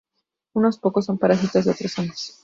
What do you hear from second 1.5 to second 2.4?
de otros hongos.